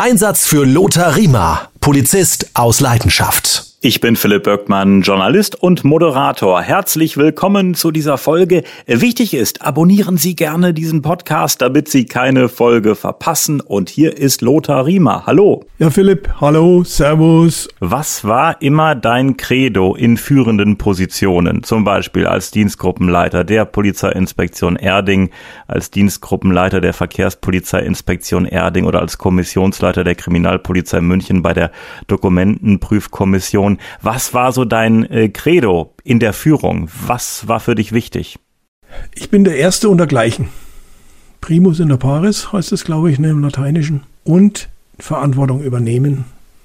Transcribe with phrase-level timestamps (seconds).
[0.00, 3.69] Einsatz für Lothar Riemer, Polizist aus Leidenschaft.
[3.82, 6.60] Ich bin Philipp Böckmann, Journalist und Moderator.
[6.60, 8.62] Herzlich willkommen zu dieser Folge.
[8.86, 13.62] Wichtig ist, abonnieren Sie gerne diesen Podcast, damit Sie keine Folge verpassen.
[13.62, 15.24] Und hier ist Lothar Riemer.
[15.24, 15.64] Hallo.
[15.78, 17.70] Ja, Philipp, hallo, servus.
[17.78, 21.62] Was war immer dein Credo in führenden Positionen?
[21.62, 25.30] Zum Beispiel als Dienstgruppenleiter der Polizeiinspektion Erding,
[25.66, 31.70] als Dienstgruppenleiter der Verkehrspolizeiinspektion Erding oder als Kommissionsleiter der Kriminalpolizei München bei der
[32.08, 33.69] Dokumentenprüfkommission.
[33.70, 33.78] Situation.
[34.02, 36.88] Was war so dein äh, Credo in der Führung?
[37.06, 38.38] Was war für dich wichtig?
[39.14, 40.48] Ich bin der Erste unter Gleichen.
[41.40, 44.02] Primus inter pares heißt es, glaube ich, ne, im Lateinischen.
[44.24, 46.24] Und Verantwortung übernehmen.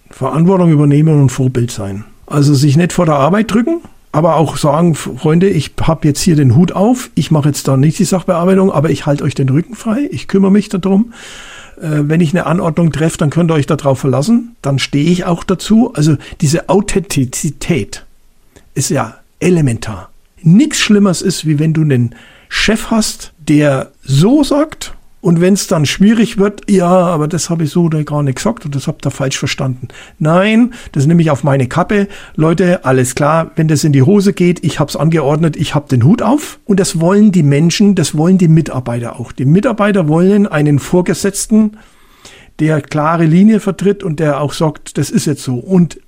[0.09, 2.03] Verantwortung übernehmen und Vorbild sein.
[2.27, 6.35] Also sich nicht vor der Arbeit drücken, aber auch sagen, Freunde, ich habe jetzt hier
[6.35, 9.49] den Hut auf, ich mache jetzt da nicht die Sachbearbeitung, aber ich halte euch den
[9.49, 11.13] Rücken frei, ich kümmere mich darum.
[11.77, 14.55] Äh, wenn ich eine Anordnung treffe, dann könnt ihr euch darauf verlassen.
[14.61, 15.93] Dann stehe ich auch dazu.
[15.93, 18.05] Also diese Authentizität
[18.73, 20.09] ist ja elementar.
[20.41, 22.15] Nichts Schlimmeres ist, wie wenn du einen
[22.49, 24.93] Chef hast, der so sagt
[25.25, 28.35] und wenn es dann schwierig wird, ja, aber das habe ich so oder gar nicht
[28.35, 29.87] gesagt und das habt ihr falsch verstanden.
[30.19, 32.07] Nein, das nehme ich auf meine Kappe.
[32.35, 35.89] Leute, alles klar, wenn das in die Hose geht, ich habe es angeordnet, ich habe
[35.89, 36.59] den Hut auf.
[36.65, 39.31] Und das wollen die Menschen, das wollen die Mitarbeiter auch.
[39.31, 41.77] Die Mitarbeiter wollen einen Vorgesetzten,
[42.59, 45.55] der klare Linie vertritt und der auch sagt, das ist jetzt so.
[45.55, 45.99] Und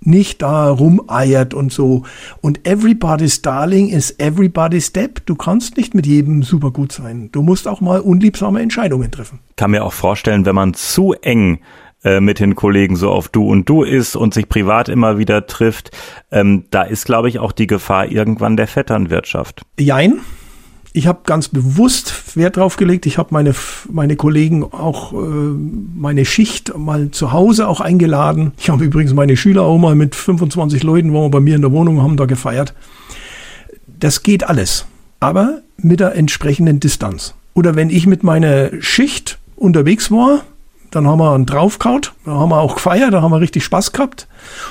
[0.00, 2.04] nicht da rumeiert und so.
[2.40, 5.24] Und everybody's darling is everybody's step.
[5.26, 7.28] Du kannst nicht mit jedem super gut sein.
[7.32, 9.40] Du musst auch mal unliebsame Entscheidungen treffen.
[9.56, 11.60] Kann mir auch vorstellen, wenn man zu eng
[12.02, 15.46] äh, mit den Kollegen so auf Du und Du ist und sich privat immer wieder
[15.46, 15.90] trifft,
[16.30, 19.62] ähm, da ist, glaube ich, auch die Gefahr irgendwann der Vetternwirtschaft.
[19.78, 20.20] Jein
[20.92, 23.06] ich habe ganz bewusst Wert drauf gelegt.
[23.06, 23.54] Ich habe meine,
[23.90, 28.52] meine Kollegen auch, äh, meine Schicht mal zu Hause auch eingeladen.
[28.58, 31.62] Ich habe übrigens meine Schüler auch mal mit 25 Leuten, waren wir bei mir in
[31.62, 32.74] der Wohnung, haben da gefeiert.
[33.86, 34.86] Das geht alles,
[35.20, 37.34] aber mit der entsprechenden Distanz.
[37.54, 40.40] Oder wenn ich mit meiner Schicht unterwegs war,
[40.90, 43.92] dann haben wir einen draufkaut, da haben wir auch gefeiert, da haben wir richtig Spaß
[43.92, 44.26] gehabt.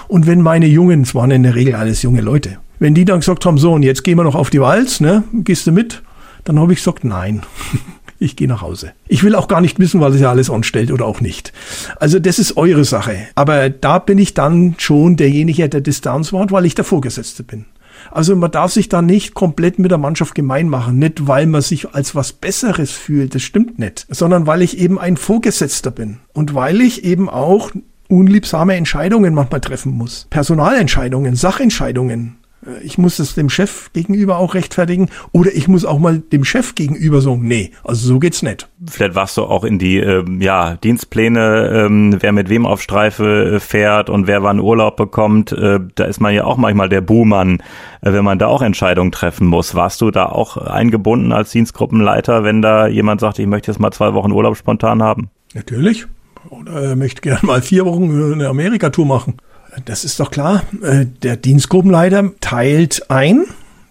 [0.09, 3.19] Und wenn meine Jungen, es waren in der Regel alles junge Leute, wenn die dann
[3.19, 6.01] gesagt haben, so, und jetzt gehen wir noch auf die Walz, ne, gehst du mit?
[6.43, 7.43] Dann habe ich gesagt, nein.
[8.21, 8.91] Ich gehe nach Hause.
[9.07, 11.53] Ich will auch gar nicht wissen, was ihr alles anstellt oder auch nicht.
[12.01, 13.15] Also das ist eure Sache.
[13.35, 17.63] Aber da bin ich dann schon derjenige, der Distanz wahrt, weil ich der Vorgesetzte bin.
[18.11, 20.99] Also man darf sich da nicht komplett mit der Mannschaft gemein machen.
[20.99, 24.05] Nicht, weil man sich als was Besseres fühlt, das stimmt nicht.
[24.09, 26.17] Sondern weil ich eben ein Vorgesetzter bin.
[26.33, 27.71] Und weil ich eben auch
[28.09, 30.27] unliebsame Entscheidungen manchmal treffen muss.
[30.29, 32.38] Personalentscheidungen, Sachentscheidungen.
[32.65, 36.43] Äh, ich muss es dem Chef gegenüber auch rechtfertigen oder ich muss auch mal dem
[36.43, 38.69] Chef gegenüber sagen, nee, also so geht's nicht.
[38.87, 43.55] Vielleicht warst du auch in die ähm, ja, Dienstpläne, ähm, wer mit wem auf Streife
[43.55, 45.51] äh, fährt und wer wann Urlaub bekommt.
[45.51, 47.59] Äh, da ist man ja auch manchmal der Buhmann,
[48.01, 49.75] äh, wenn man da auch Entscheidungen treffen muss.
[49.75, 53.91] Warst du da auch eingebunden als Dienstgruppenleiter, wenn da jemand sagt, ich möchte jetzt mal
[53.91, 55.29] zwei Wochen Urlaub spontan haben?
[55.53, 56.07] Natürlich.
[56.49, 59.37] Oder er möchte gerne mal vier Wochen eine Amerika-Tour machen.
[59.85, 60.63] Das ist doch klar.
[60.81, 63.45] Äh, der Dienstgruppenleiter teilt ein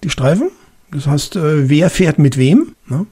[0.05, 0.51] die Streifen.
[0.93, 2.75] Das heißt, äh, wer fährt mit wem.
[2.87, 3.07] Ne?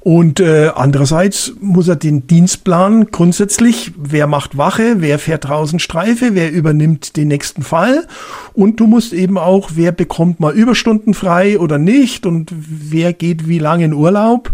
[0.00, 6.30] Und äh, andererseits muss er den Dienstplan grundsätzlich, wer macht Wache, wer fährt draußen Streife,
[6.34, 8.06] wer übernimmt den nächsten Fall.
[8.54, 13.48] Und du musst eben auch, wer bekommt mal Überstunden frei oder nicht und wer geht
[13.48, 14.50] wie lange in Urlaub.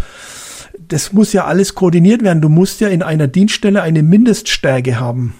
[0.89, 2.43] Das muss ja alles koordiniert werden.
[2.43, 5.35] Du musst ja in einer Dienststelle eine Mindeststärke haben.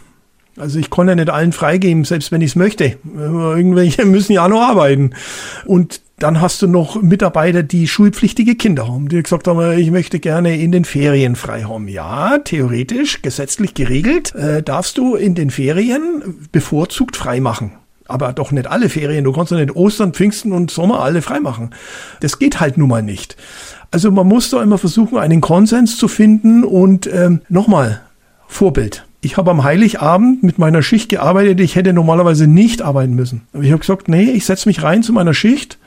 [0.57, 2.97] Also ich kann ja nicht allen freigeben, selbst wenn ich es möchte.
[3.17, 5.11] Irgendwelche müssen ja auch noch arbeiten.
[5.65, 10.21] Und dann hast du noch Mitarbeiter, die schulpflichtige Kinder haben, die gesagt haben, ich möchte
[10.21, 11.89] gerne in den Ferien frei haben.
[11.89, 17.73] Ja, theoretisch, gesetzlich geregelt, äh, darfst du in den Ferien bevorzugt frei machen.
[18.07, 19.25] Aber doch nicht alle Ferien.
[19.25, 21.71] Du kannst ja nicht Ostern, Pfingsten und Sommer alle frei machen.
[22.21, 23.37] Das geht halt nun mal nicht.
[23.91, 28.03] Also man muss da immer versuchen, einen Konsens zu finden und ähm, nochmal,
[28.47, 31.61] Vorbild ich habe am Heiligabend mit meiner Schicht gearbeitet.
[31.61, 33.43] Ich hätte normalerweise nicht arbeiten müssen.
[33.53, 35.79] Aber ich habe gesagt, nee, ich setze mich rein zu meiner Schicht,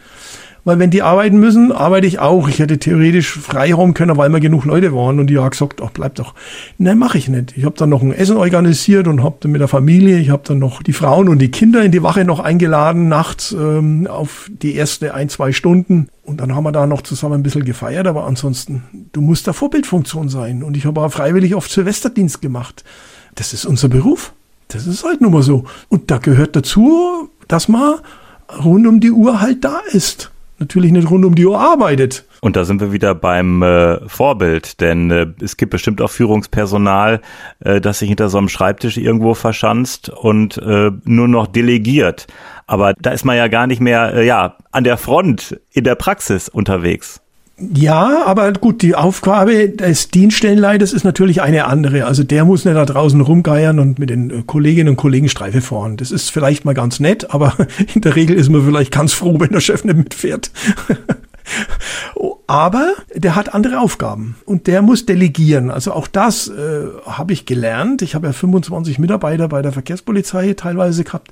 [0.63, 2.49] weil wenn die arbeiten müssen, arbeite ich auch.
[2.49, 5.19] Ich hätte theoretisch frei rum können, weil wir genug Leute waren.
[5.19, 6.33] Und die haben gesagt, ach, bleib doch.
[6.77, 7.53] Nein, mache ich nicht.
[7.55, 10.43] Ich habe dann noch ein Essen organisiert und habe dann mit der Familie, ich habe
[10.45, 14.49] dann noch die Frauen und die Kinder in die Wache noch eingeladen, nachts ähm, auf
[14.51, 16.09] die erste ein, zwei Stunden.
[16.23, 18.07] Und dann haben wir da noch zusammen ein bisschen gefeiert.
[18.07, 18.83] Aber ansonsten,
[19.13, 20.63] du musst da Vorbildfunktion sein.
[20.63, 22.83] Und ich habe auch freiwillig oft Silvesterdienst gemacht
[23.37, 24.33] das ist unser Beruf.
[24.67, 25.63] Das ist halt nun mal so.
[25.87, 27.95] Und da gehört dazu, dass man
[28.63, 30.31] rund um die Uhr halt da ist.
[30.59, 32.25] Natürlich nicht rund um die Uhr arbeitet.
[32.41, 37.21] Und da sind wir wieder beim äh, Vorbild, denn äh, es gibt bestimmt auch Führungspersonal,
[37.59, 42.25] äh, das sich hinter so einem Schreibtisch irgendwo verschanzt und äh, nur noch delegiert.
[42.65, 45.95] Aber da ist man ja gar nicht mehr äh, ja an der Front in der
[45.95, 47.21] Praxis unterwegs.
[47.59, 52.05] Ja, aber gut, die Aufgabe des Dienststellenleiters ist natürlich eine andere.
[52.05, 55.97] Also der muss nicht da draußen rumgeiern und mit den Kolleginnen und Kollegen Streife fahren.
[55.97, 57.55] Das ist vielleicht mal ganz nett, aber
[57.95, 60.51] in der Regel ist man vielleicht ganz froh, wenn der Chef nicht mitfährt.
[62.47, 65.69] Aber der hat andere Aufgaben und der muss delegieren.
[65.69, 68.01] Also auch das äh, habe ich gelernt.
[68.01, 71.31] Ich habe ja 25 Mitarbeiter bei der Verkehrspolizei teilweise gehabt.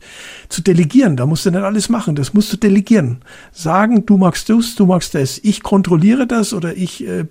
[0.49, 2.15] Zu delegieren, da musst du nicht alles machen.
[2.15, 3.21] Das musst du delegieren.
[3.53, 5.39] Sagen, du magst das, du magst das.
[5.41, 7.25] Ich kontrolliere das oder ich äh,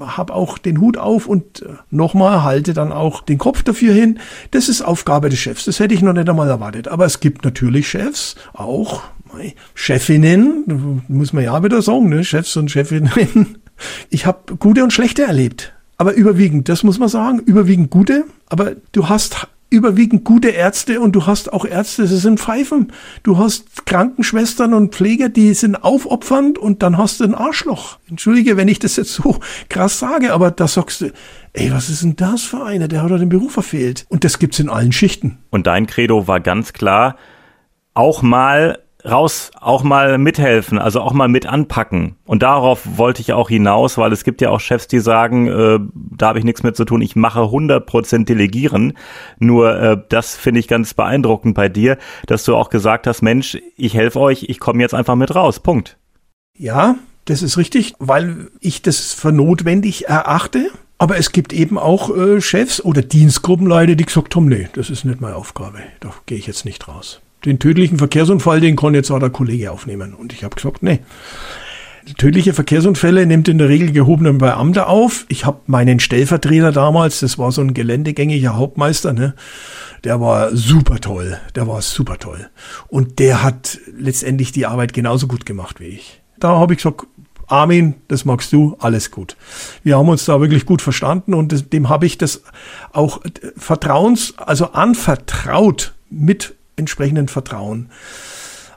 [0.00, 4.18] habe auch den Hut auf und äh, nochmal halte dann auch den Kopf dafür hin.
[4.50, 5.64] Das ist Aufgabe des Chefs.
[5.64, 6.88] Das hätte ich noch nicht einmal erwartet.
[6.88, 9.02] Aber es gibt natürlich Chefs, auch
[9.74, 12.24] Chefinnen, muss man ja wieder sagen, ne?
[12.24, 13.58] Chefs und Chefinnen.
[14.08, 15.74] Ich habe gute und schlechte erlebt.
[15.98, 18.24] Aber überwiegend, das muss man sagen, überwiegend gute.
[18.48, 22.92] Aber du hast überwiegend gute Ärzte und du hast auch Ärzte, sie sind Pfeifen.
[23.22, 27.98] Du hast Krankenschwestern und Pfleger, die sind aufopfernd und dann hast du ein Arschloch.
[28.08, 31.12] Entschuldige, wenn ich das jetzt so krass sage, aber da sagst du,
[31.52, 32.88] ey, was ist denn das für einer?
[32.88, 34.06] Der hat doch den Beruf verfehlt.
[34.08, 35.38] Und das gibt's in allen Schichten.
[35.50, 37.16] Und dein Credo war ganz klar,
[37.94, 42.16] auch mal raus auch mal mithelfen, also auch mal mit anpacken.
[42.24, 45.78] Und darauf wollte ich auch hinaus, weil es gibt ja auch Chefs, die sagen, äh,
[46.16, 48.94] da habe ich nichts mit zu tun, ich mache 100% Delegieren.
[49.38, 53.58] Nur äh, das finde ich ganz beeindruckend bei dir, dass du auch gesagt hast, Mensch,
[53.76, 55.60] ich helfe euch, ich komme jetzt einfach mit raus.
[55.60, 55.96] Punkt.
[56.58, 60.70] Ja, das ist richtig, weil ich das für notwendig erachte.
[60.98, 65.04] Aber es gibt eben auch äh, Chefs oder Dienstgruppenleiter, die gesagt haben, nee, das ist
[65.04, 69.10] nicht meine Aufgabe, da gehe ich jetzt nicht raus den tödlichen Verkehrsunfall, den kann jetzt
[69.10, 70.14] auch der Kollege aufnehmen.
[70.14, 71.00] Und ich habe gesagt, nee.
[72.18, 75.26] Tödliche Verkehrsunfälle nimmt in der Regel gehobener Beamter auf.
[75.28, 79.34] Ich habe meinen Stellvertreter damals, das war so ein geländegängiger Hauptmeister, ne?
[80.04, 81.38] der war super toll.
[81.56, 82.48] Der war super toll.
[82.86, 86.22] Und der hat letztendlich die Arbeit genauso gut gemacht wie ich.
[86.38, 87.06] Da habe ich gesagt,
[87.48, 89.36] Armin, das magst du, alles gut.
[89.82, 92.42] Wir haben uns da wirklich gut verstanden und dem habe ich das
[92.92, 93.20] auch
[93.56, 97.90] vertrauens, also anvertraut mit entsprechenden Vertrauen.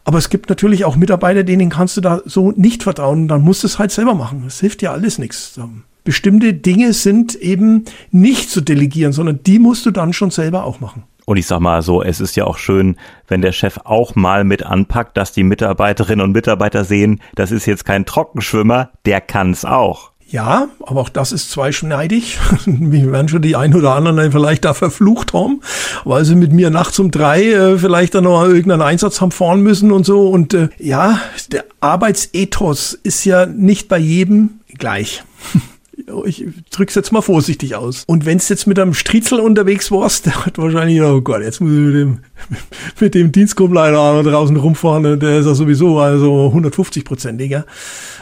[0.04, 3.28] Aber es gibt natürlich auch Mitarbeiter, denen kannst du da so nicht vertrauen.
[3.28, 4.44] Dann musst du es halt selber machen.
[4.48, 5.60] Es hilft ja alles nichts.
[6.04, 10.80] Bestimmte Dinge sind eben nicht zu delegieren, sondern die musst du dann schon selber auch
[10.80, 11.04] machen.
[11.26, 12.96] Und ich sag mal so, es ist ja auch schön,
[13.28, 17.68] wenn der Chef auch mal mit anpackt, dass die Mitarbeiterinnen und Mitarbeiter sehen, das ist
[17.68, 20.12] jetzt kein Trockenschwimmer, der kann's auch.
[20.32, 22.38] Ja, aber auch das ist zweischneidig.
[22.66, 25.62] Wir werden schon die ein oder anderen vielleicht da verflucht haben,
[26.06, 29.62] weil sie mit mir nachts um drei äh, vielleicht dann noch irgendeinen Einsatz haben fahren
[29.62, 30.30] müssen und so.
[30.30, 31.20] Und äh, ja,
[31.52, 35.24] der Arbeitsethos ist ja nicht bei jedem gleich.
[36.26, 38.04] ich drück's jetzt mal vorsichtig aus.
[38.06, 41.72] Und wenn's jetzt mit einem Striezel unterwegs warst, der hat wahrscheinlich, oh Gott, jetzt muss
[41.72, 42.20] ich mit dem,
[43.00, 47.66] mit dem Dienstgruppenleiter draußen rumfahren, der ist ja sowieso also 150-prozentiger.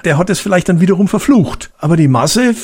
[0.06, 1.72] Der hat es vielleicht dann wiederum verflucht.
[1.78, 2.56] Aber die Masse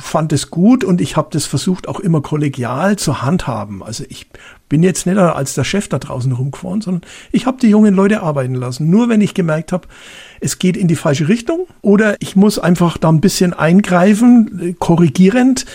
[0.00, 3.82] fand es gut und ich habe das versucht auch immer kollegial zu handhaben.
[3.82, 4.26] Also ich
[4.68, 8.22] bin jetzt nicht als der Chef da draußen rumgefahren, sondern ich habe die jungen Leute
[8.22, 8.90] arbeiten lassen.
[8.90, 9.86] Nur wenn ich gemerkt habe,
[10.40, 14.72] es geht in die falsche Richtung oder ich muss einfach da ein bisschen eingreifen, äh,
[14.72, 15.66] korrigierend,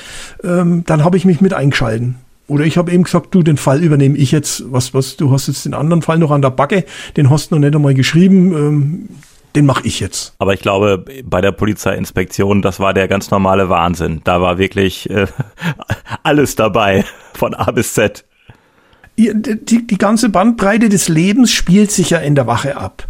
[0.43, 2.15] ähm, dann habe ich mich mit eingeschalten.
[2.51, 4.63] Oder ich habe eben gesagt, du, den Fall übernehme ich jetzt.
[4.71, 6.85] Was, was, du hast jetzt den anderen Fall noch an der Backe,
[7.15, 8.53] den hast du noch nicht einmal geschrieben.
[8.53, 9.09] Ähm,
[9.55, 10.33] den mache ich jetzt.
[10.37, 14.21] Aber ich glaube, bei der Polizeiinspektion, das war der ganz normale Wahnsinn.
[14.23, 15.27] Da war wirklich äh,
[16.23, 18.25] alles dabei, von A bis Z
[19.17, 23.07] die, die ganze Bandbreite des Lebens spielt sich ja in der Wache ab.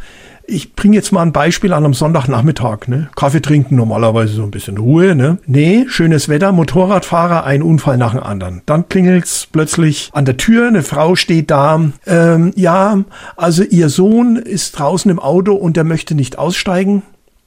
[0.54, 2.90] Ich bringe jetzt mal ein Beispiel an am Sonntagnachmittag.
[2.90, 3.10] Ne?
[3.16, 5.16] Kaffee trinken, normalerweise so ein bisschen Ruhe.
[5.16, 5.38] Ne?
[5.46, 8.62] Nee, schönes Wetter, Motorradfahrer, ein Unfall nach dem anderen.
[8.66, 11.80] Dann klingelt's plötzlich an der Tür, eine Frau steht da.
[12.06, 13.00] Ähm, ja,
[13.38, 17.04] also ihr Sohn ist draußen im Auto und der möchte nicht aussteigen,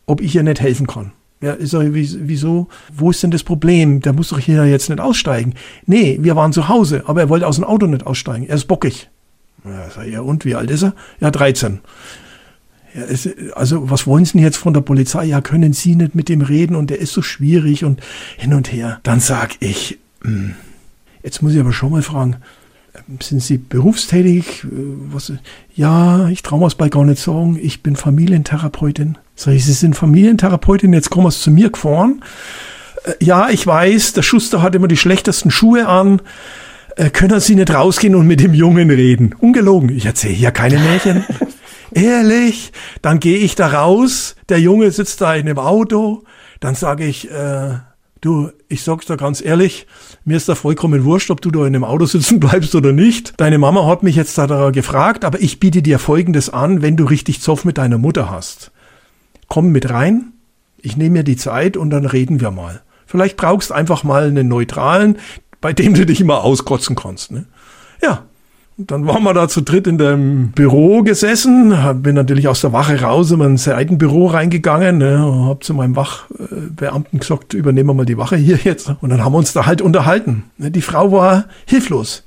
[0.07, 1.13] ob ich ihr nicht helfen kann.
[1.43, 2.69] Ja, ich sage, wieso?
[2.91, 4.01] Wo ist denn das Problem?
[4.01, 5.53] Der muss doch hier jetzt nicht aussteigen.
[5.85, 8.47] Nee, wir waren zu Hause, aber er wollte aus dem Auto nicht aussteigen.
[8.49, 9.11] Er ist bockig.
[9.63, 10.95] Ja, sag ich, ja und wie alt ist er?
[11.21, 11.81] Ja, 13.
[12.95, 15.25] Ja, es, also, was wollen Sie denn jetzt von der Polizei?
[15.25, 18.01] Ja, können Sie nicht mit dem reden und der ist so schwierig und
[18.37, 19.01] hin und her.
[19.03, 20.55] Dann sag ich, hm,
[21.23, 22.37] jetzt muss ich aber schon mal fragen,
[23.21, 24.65] sind Sie berufstätig?
[25.11, 25.33] Was,
[25.75, 27.59] ja, ich traue es bei gar nicht sagen.
[27.61, 29.19] Ich bin Familientherapeutin.
[29.35, 32.23] Sag ich, Sie sind Familientherapeutin, jetzt kommen Sie zu mir gefahren.
[33.05, 36.23] Äh, ja, ich weiß, der Schuster hat immer die schlechtesten Schuhe an.
[36.97, 39.35] Äh, können Sie nicht rausgehen und mit dem Jungen reden?
[39.41, 39.89] Ungelogen.
[39.89, 41.25] Ich erzähle hier keine Märchen.
[41.95, 42.73] Ehrlich?
[43.03, 44.37] Dann gehe ich da raus.
[44.49, 46.25] Der Junge sitzt da in dem Auto.
[46.61, 47.75] dann sage ich, äh,
[48.21, 49.87] du, ich sag's dir ganz ehrlich,
[50.25, 53.35] mir ist da vollkommen wurscht, ob du da in dem Auto sitzen bleibst oder nicht.
[53.37, 57.05] Deine Mama hat mich jetzt da gefragt, aber ich biete dir Folgendes an, wenn du
[57.05, 58.71] richtig Zoff mit deiner Mutter hast.
[59.49, 60.33] Komm mit rein,
[60.79, 62.83] ich nehme mir die Zeit und dann reden wir mal.
[63.07, 65.19] Vielleicht brauchst einfach mal einen neutralen,
[65.61, 67.31] bei dem du dich immer auskotzen kannst.
[67.31, 67.47] Ne?
[68.03, 68.25] Ja,
[68.77, 73.01] dann waren wir da zu dritt in dem Büro gesessen, bin natürlich aus der Wache
[73.01, 78.19] raus in mein Seitenbüro reingegangen, ne, hab zu meinem Wachbeamten gesagt, übernehmen wir mal die
[78.19, 78.93] Wache hier jetzt.
[79.01, 80.45] Und dann haben wir uns da halt unterhalten.
[80.59, 82.25] Ne, die Frau war hilflos.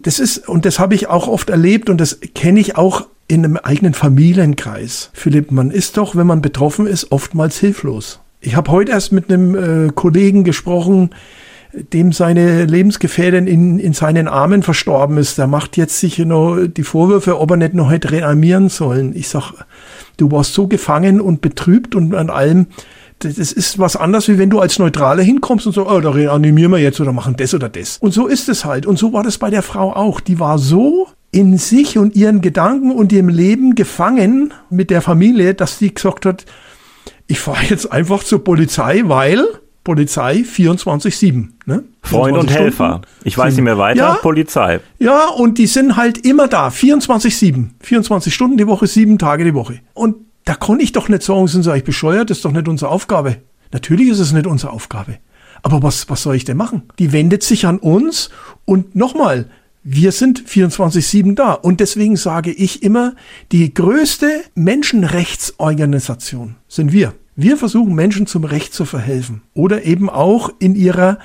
[0.00, 3.44] Das ist, und das habe ich auch oft erlebt und das kenne ich auch in
[3.44, 5.10] einem eigenen Familienkreis.
[5.12, 8.20] Philipp, man ist doch, wenn man betroffen ist, oftmals hilflos.
[8.40, 11.10] Ich habe heute erst mit einem äh, Kollegen gesprochen,
[11.92, 16.82] dem seine Lebensgefährtin in, in seinen Armen verstorben ist, der macht jetzt sich noch die
[16.82, 19.14] Vorwürfe, ob er nicht noch hätte reanimieren sollen.
[19.14, 19.52] Ich sag,
[20.16, 22.66] du warst so gefangen und betrübt und an allem,
[23.18, 26.72] das ist was anderes, wie wenn du als Neutraler hinkommst und so, oh, da reanimieren
[26.72, 27.98] wir jetzt oder machen das oder das.
[27.98, 28.86] Und so ist es halt.
[28.86, 30.20] Und so war das bei der Frau auch.
[30.20, 35.54] Die war so in sich und ihren Gedanken und ihrem Leben gefangen mit der Familie,
[35.54, 36.44] dass sie gesagt hat,
[37.26, 39.44] ich fahre jetzt einfach zur Polizei, weil
[39.84, 41.48] Polizei 24-7.
[41.66, 41.84] Ne?
[42.02, 43.02] Freund und Helfer.
[43.22, 43.98] Ich weiß nicht mehr weiter.
[43.98, 44.80] Ja, Polizei.
[44.98, 46.68] Ja, und die sind halt immer da.
[46.68, 47.68] 24-7.
[47.80, 49.80] 24 Stunden die Woche, sieben Tage die Woche.
[49.92, 52.66] Und da kann ich doch nicht sagen, sind sie eigentlich bescheuert, das ist doch nicht
[52.66, 53.36] unsere Aufgabe.
[53.72, 55.18] Natürlich ist es nicht unsere Aufgabe.
[55.62, 56.82] Aber was, was soll ich denn machen?
[56.98, 58.30] Die wendet sich an uns
[58.64, 59.48] und nochmal,
[59.82, 61.52] wir sind 24-7 da.
[61.52, 63.14] Und deswegen sage ich immer,
[63.52, 67.14] die größte Menschenrechtsorganisation sind wir.
[67.36, 71.18] Wir versuchen Menschen zum Recht zu verhelfen oder eben auch in ihrer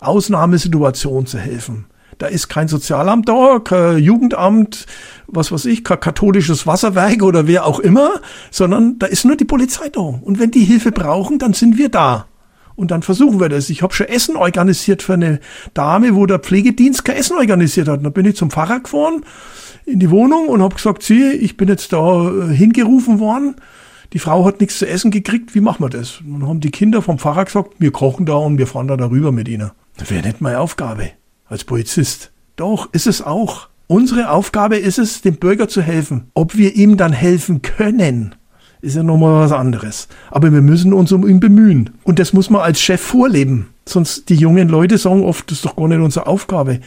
[0.00, 1.86] Ausnahmesituation zu helfen.
[2.18, 4.86] Da ist kein Sozialamt da, kein Jugendamt,
[5.28, 8.10] was weiß ich, kein katholisches Wasserwerk oder wer auch immer,
[8.50, 10.00] sondern da ist nur die Polizei da.
[10.00, 12.26] Und wenn die Hilfe brauchen, dann sind wir da.
[12.74, 13.70] Und dann versuchen wir das.
[13.70, 15.38] Ich habe schon Essen organisiert für eine
[15.74, 17.98] Dame, wo der Pflegedienst kein Essen organisiert hat.
[17.98, 19.24] Und dann bin ich zum Pfarrer gefahren
[19.86, 23.56] in die Wohnung und habe gesagt, sie, ich bin jetzt da äh, hingerufen worden
[24.12, 26.20] die Frau hat nichts zu essen gekriegt, wie machen wir das?
[26.20, 28.96] Und dann haben die Kinder vom Pfarrer gesagt, wir kochen da und wir fahren da
[28.96, 29.70] darüber mit ihnen.
[29.96, 31.10] Das wäre nicht meine Aufgabe
[31.46, 32.32] als Polizist.
[32.56, 33.68] Doch, ist es auch.
[33.86, 36.30] Unsere Aufgabe ist es, dem Bürger zu helfen.
[36.34, 38.34] Ob wir ihm dann helfen können,
[38.80, 40.08] ist ja nochmal was anderes.
[40.30, 41.90] Aber wir müssen uns um ihn bemühen.
[42.02, 43.68] Und das muss man als Chef vorleben.
[43.86, 46.80] Sonst die jungen Leute sagen oft, das ist doch gar nicht unsere Aufgabe.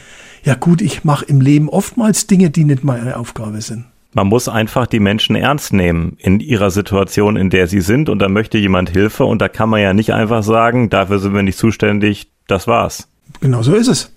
[0.44, 3.86] Ja gut, ich mache im Leben oftmals Dinge, die nicht meine Aufgabe sind.
[4.16, 8.08] Man muss einfach die Menschen ernst nehmen in ihrer Situation, in der sie sind.
[8.08, 9.26] Und da möchte jemand Hilfe.
[9.26, 13.10] Und da kann man ja nicht einfach sagen, dafür sind wir nicht zuständig, das war's.
[13.42, 14.15] Genau so ist es.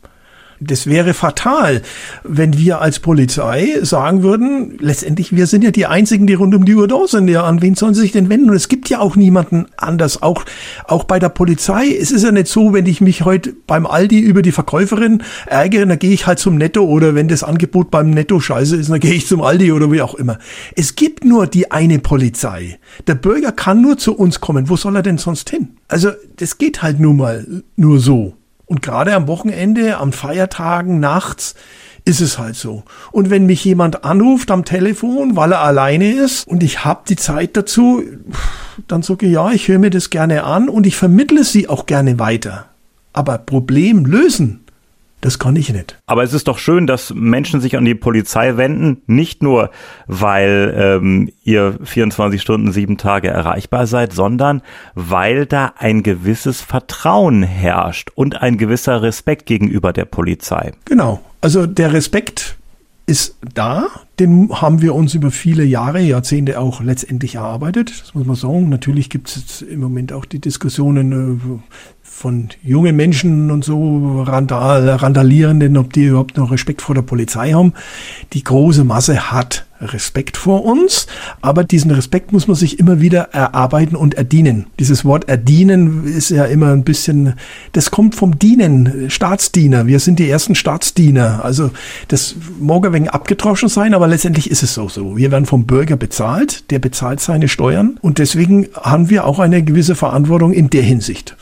[0.61, 1.81] Das wäre fatal,
[2.23, 6.65] wenn wir als Polizei sagen würden, letztendlich, wir sind ja die Einzigen, die rund um
[6.65, 7.29] die Uhr da sind.
[7.29, 8.49] Ja, an wen sollen sie sich denn wenden?
[8.49, 10.21] Und es gibt ja auch niemanden anders.
[10.21, 10.43] Auch,
[10.85, 11.95] auch bei der Polizei.
[11.97, 15.85] Es ist ja nicht so, wenn ich mich heute beim Aldi über die Verkäuferin ärgere,
[15.85, 18.99] dann gehe ich halt zum Netto oder wenn das Angebot beim Netto scheiße ist, dann
[18.99, 20.39] gehe ich zum Aldi oder wie auch immer.
[20.75, 22.79] Es gibt nur die eine Polizei.
[23.07, 24.67] Der Bürger kann nur zu uns kommen.
[24.67, 25.77] Wo soll er denn sonst hin?
[25.87, 27.45] Also, das geht halt nur mal
[27.77, 28.38] nur so.
[28.69, 31.55] Und gerade am Wochenende, am Feiertagen, nachts,
[32.05, 32.83] ist es halt so.
[33.11, 37.15] Und wenn mich jemand anruft am Telefon, weil er alleine ist und ich habe die
[37.15, 38.03] Zeit dazu,
[38.87, 41.87] dann sage ich, ja, ich höre mir das gerne an und ich vermittle sie auch
[41.87, 42.67] gerne weiter.
[43.11, 44.61] Aber Problem lösen,
[45.21, 45.97] das kann ich nicht.
[46.05, 49.69] Aber es ist doch schön, dass Menschen sich an die Polizei wenden, nicht nur,
[50.07, 54.61] weil ähm, ihr 24 Stunden, sieben Tage erreichbar seid, sondern
[54.95, 60.71] weil da ein gewisses Vertrauen herrscht und ein gewisser Respekt gegenüber der Polizei.
[60.85, 61.19] Genau.
[61.41, 62.57] Also der Respekt
[63.09, 63.87] ist da,
[64.19, 68.03] den haben wir uns über viele Jahre, Jahrzehnte auch letztendlich erarbeitet.
[68.03, 68.69] Das muss man sagen.
[68.69, 71.59] Natürlich gibt es jetzt im Moment auch die Diskussionen, äh,
[72.19, 77.53] von jungen Menschen und so Randal, Randalierenden, ob die überhaupt noch Respekt vor der Polizei
[77.53, 77.71] haben.
[78.33, 81.07] Die große Masse hat Respekt vor uns,
[81.39, 84.65] aber diesen Respekt muss man sich immer wieder erarbeiten und erdienen.
[84.79, 87.35] Dieses Wort erdienen ist ja immer ein bisschen,
[87.71, 89.87] das kommt vom Dienen, Staatsdiener.
[89.87, 91.45] Wir sind die ersten Staatsdiener.
[91.45, 91.71] Also
[92.09, 95.15] das mag ein wenig abgetroschen sein, aber letztendlich ist es auch so.
[95.15, 99.63] Wir werden vom Bürger bezahlt, der bezahlt seine Steuern und deswegen haben wir auch eine
[99.63, 101.37] gewisse Verantwortung in der Hinsicht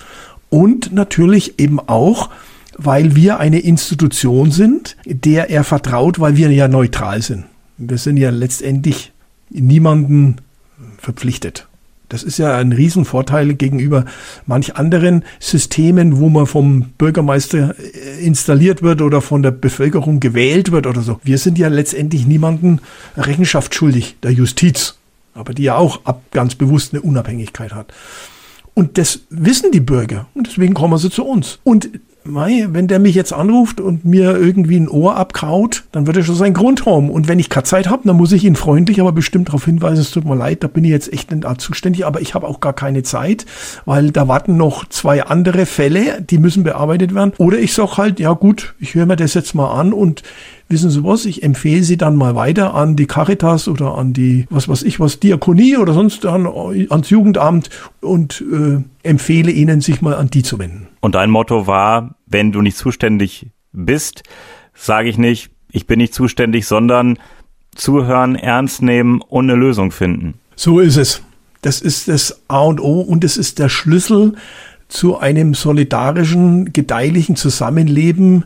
[0.50, 2.30] und natürlich eben auch,
[2.78, 7.46] weil wir eine Institution sind, der er vertraut, weil wir ja neutral sind.
[7.78, 9.12] Wir sind ja letztendlich
[9.50, 10.38] niemanden
[10.98, 11.68] verpflichtet.
[12.10, 14.06] Das ist ja ein Riesenvorteil gegenüber
[14.46, 20.72] manch anderen Systemen, wo man vom Bürgermeister äh, installiert wird oder von der Bevölkerung gewählt
[20.72, 21.20] wird oder so.
[21.24, 22.80] Wir sind ja letztendlich niemanden
[23.18, 24.96] Rechenschaft schuldig, der Justiz,
[25.34, 27.94] aber die ja auch ab, ganz bewusst eine Unabhängigkeit hat.
[28.78, 30.28] Und das wissen die Bürger.
[30.36, 31.58] Und deswegen kommen sie zu uns.
[31.64, 31.90] Und
[32.24, 36.24] mei, wenn der mich jetzt anruft und mir irgendwie ein Ohr abkraut, dann wird er
[36.24, 37.10] schon seinen Grund haben.
[37.10, 40.02] Und wenn ich keine Zeit habe, dann muss ich ihn freundlich, aber bestimmt darauf hinweisen,
[40.02, 42.60] es tut mir leid, da bin ich jetzt echt nicht zuständig, aber ich habe auch
[42.60, 43.48] gar keine Zeit,
[43.86, 47.34] weil da warten noch zwei andere Fälle, die müssen bearbeitet werden.
[47.40, 50.22] Oder ich sage halt, ja gut, ich höre mir das jetzt mal an und
[50.70, 54.46] wissen Sie was, ich empfehle Sie dann mal weiter an die Caritas oder an die,
[54.50, 57.70] was weiß ich was, Diakonie oder sonst an, ans Jugendamt
[58.02, 60.88] und äh, empfehle Ihnen, sich mal an die zu wenden.
[61.00, 64.24] Und dein Motto war, wenn du nicht zuständig bist,
[64.74, 67.18] sage ich nicht, ich bin nicht zuständig, sondern
[67.76, 70.36] zuhören, ernst nehmen und eine Lösung finden.
[70.56, 71.22] So ist es.
[71.62, 74.36] Das ist das A und O und es ist der Schlüssel
[74.88, 78.46] zu einem solidarischen, gedeihlichen Zusammenleben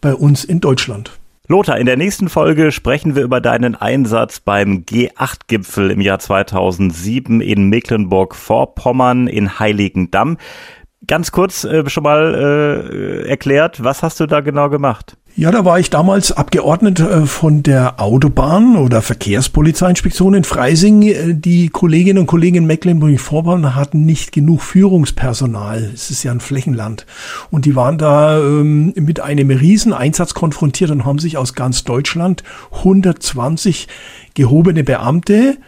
[0.00, 1.19] bei uns in Deutschland.
[1.50, 7.40] Lothar, in der nächsten Folge sprechen wir über deinen Einsatz beim G8-Gipfel im Jahr 2007
[7.40, 10.36] in Mecklenburg-Vorpommern in Heiligendamm.
[11.08, 15.16] Ganz kurz äh, schon mal äh, erklärt, was hast du da genau gemacht?
[15.36, 21.02] Ja, da war ich damals Abgeordneter äh, von der Autobahn- oder Verkehrspolizeiinspektion in Freising.
[21.02, 25.90] Äh, die Kolleginnen und Kollegen in Mecklenburg-Vorpommern hatten nicht genug Führungspersonal.
[25.94, 27.06] Es ist ja ein Flächenland.
[27.50, 31.84] Und die waren da ähm, mit einem riesen Einsatz konfrontiert und haben sich aus ganz
[31.84, 33.86] Deutschland 120
[34.34, 35.58] gehobene Beamte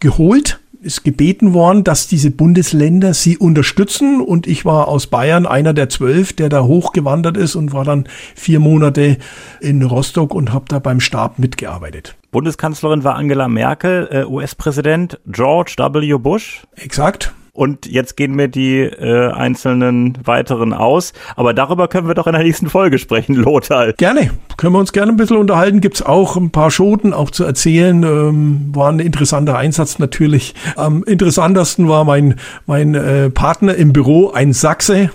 [0.00, 4.20] geholt ist gebeten worden, dass diese Bundesländer sie unterstützen.
[4.20, 8.08] Und ich war aus Bayern einer der zwölf, der da hochgewandert ist und war dann
[8.34, 9.18] vier Monate
[9.60, 12.16] in Rostock und habe da beim Stab mitgearbeitet.
[12.30, 16.18] Bundeskanzlerin war Angela Merkel, äh, US-Präsident George W.
[16.18, 16.64] Bush.
[16.76, 17.32] Exakt.
[17.54, 21.12] Und jetzt gehen mir die äh, einzelnen weiteren aus.
[21.36, 23.92] Aber darüber können wir doch in der nächsten Folge sprechen, Lothar.
[23.92, 24.32] Gerne.
[24.56, 25.80] Können wir uns gerne ein bisschen unterhalten.
[25.80, 28.02] Gibt's auch ein paar Schoten auch zu erzählen.
[28.02, 30.56] Ähm, war ein interessanter Einsatz natürlich.
[30.74, 35.10] Am interessantesten war mein, mein äh, Partner im Büro, ein Sachse.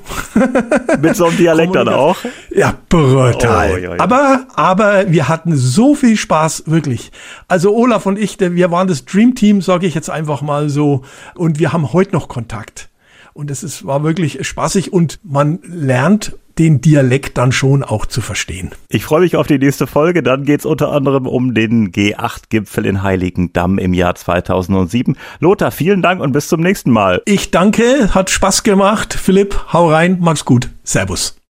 [1.01, 2.15] Mit so einem Dialekt dann auch?
[2.55, 3.72] Ja, brutal.
[3.74, 4.00] Oh, ja, ja.
[4.00, 7.12] Aber, aber wir hatten so viel Spaß, wirklich.
[7.50, 11.01] Also Olaf und ich, wir waren das Dream Team, sage ich jetzt einfach mal so.
[11.35, 12.87] Und wir haben heute noch Kontakt.
[13.33, 18.20] Und es ist, war wirklich spaßig und man lernt den Dialekt dann schon auch zu
[18.20, 18.72] verstehen.
[18.89, 20.22] Ich freue mich auf die nächste Folge.
[20.22, 25.15] Dann geht es unter anderem um den G8-Gipfel in Heiligendamm im Jahr 2007.
[25.39, 27.22] Lothar, vielen Dank und bis zum nächsten Mal.
[27.25, 29.13] Ich danke, hat Spaß gemacht.
[29.13, 30.70] Philipp, hau rein, mach's gut.
[30.83, 31.38] Servus.